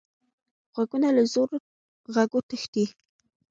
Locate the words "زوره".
1.31-1.57